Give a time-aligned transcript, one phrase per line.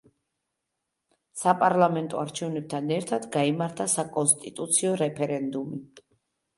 [1.41, 5.87] საპარლამენტო არჩევნებთან ერთად გაიმართა საკონსტიტუციო რეფერენდუმი.